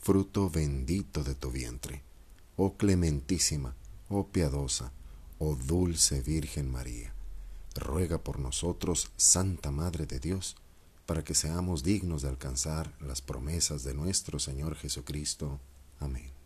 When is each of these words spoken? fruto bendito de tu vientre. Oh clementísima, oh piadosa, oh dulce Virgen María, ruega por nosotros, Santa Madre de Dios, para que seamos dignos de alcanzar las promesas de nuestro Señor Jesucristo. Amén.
fruto 0.00 0.48
bendito 0.48 1.22
de 1.22 1.34
tu 1.34 1.50
vientre. 1.50 2.02
Oh 2.56 2.76
clementísima, 2.76 3.74
oh 4.08 4.26
piadosa, 4.28 4.92
oh 5.38 5.56
dulce 5.56 6.22
Virgen 6.22 6.70
María, 6.70 7.14
ruega 7.74 8.18
por 8.18 8.38
nosotros, 8.38 9.10
Santa 9.16 9.70
Madre 9.70 10.06
de 10.06 10.18
Dios, 10.18 10.56
para 11.06 11.22
que 11.22 11.34
seamos 11.34 11.82
dignos 11.82 12.22
de 12.22 12.28
alcanzar 12.28 12.94
las 13.00 13.20
promesas 13.20 13.84
de 13.84 13.94
nuestro 13.94 14.38
Señor 14.38 14.74
Jesucristo. 14.74 15.60
Amén. 15.98 16.39